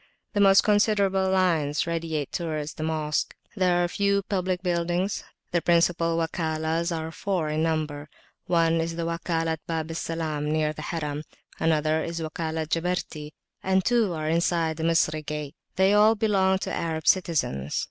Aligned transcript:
The 0.33 0.39
most 0.41 0.63
considerable 0.63 1.29
lines 1.29 1.85
radiate 1.85 2.31
towards 2.31 2.73
the 2.73 2.81
Mosque. 2.81 3.35
There 3.55 3.83
are 3.83 3.87
few 3.87 4.23
public 4.23 4.63
buildings. 4.63 5.23
The 5.51 5.61
principal 5.61 6.17
Wakalahs 6.17 6.91
are 6.91 7.11
four 7.11 7.49
in 7.49 7.61
number; 7.61 8.09
one 8.47 8.81
is 8.81 8.95
the 8.95 9.05
Wakalat 9.05 9.59
Bab 9.67 9.93
Salam 9.95 10.49
near 10.51 10.73
the 10.73 10.81
Harim, 10.81 11.21
another 11.59 12.03
the 12.11 12.23
Wakalat 12.31 12.69
Jabarti, 12.69 13.33
and 13.61 13.85
two 13.85 14.13
are 14.15 14.27
inside 14.27 14.77
the 14.77 14.83
Misri 14.83 15.23
gate; 15.23 15.53
they 15.75 15.93
all 15.93 16.15
belong 16.15 16.57
to 16.57 16.73
Arab 16.73 17.05
citizens. 17.05 17.79